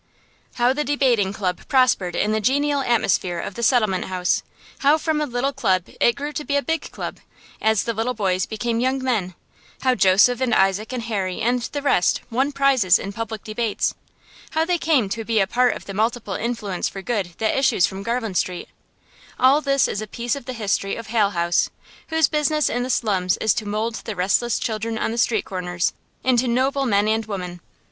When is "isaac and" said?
10.55-11.03